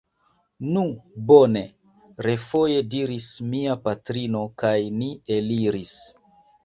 [0.75, 0.83] Nu,
[1.31, 1.61] bone!
[2.27, 5.97] refoje diris mia patrino kaj ni eliris.